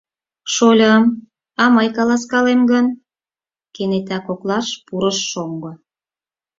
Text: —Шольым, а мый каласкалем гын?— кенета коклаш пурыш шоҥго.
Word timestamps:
—Шольым, 0.53 1.03
а 1.61 1.63
мый 1.75 1.87
каласкалем 1.97 2.61
гын?— 2.71 2.85
кенета 3.73 4.17
коклаш 4.27 4.67
пурыш 4.85 5.17
шоҥго. 5.31 5.71